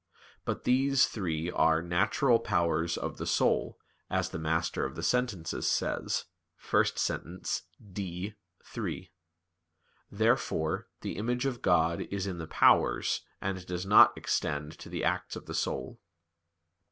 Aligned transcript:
But 0.45 0.63
these 0.63 1.05
three 1.05 1.51
are 1.51 1.83
"natural 1.83 2.39
powers 2.39 2.97
of 2.97 3.17
the 3.17 3.27
soul," 3.27 3.77
as 4.09 4.29
the 4.31 4.39
Master 4.39 4.83
of 4.83 4.95
the 4.95 5.03
Sentences 5.03 5.67
says 5.67 6.25
(1 6.71 6.85
Sent. 6.95 7.61
D 7.93 8.33
iii). 8.75 9.11
Therefore 10.09 10.87
the 11.01 11.17
image 11.17 11.45
of 11.45 11.61
God 11.61 12.07
is 12.09 12.25
in 12.25 12.39
the 12.39 12.47
powers, 12.47 13.21
and 13.39 13.63
does 13.67 13.85
not 13.85 14.17
extend 14.17 14.71
to 14.79 14.89
the 14.89 15.03
acts 15.03 15.35
of 15.35 15.45
the 15.45 15.53
soul. 15.53 15.99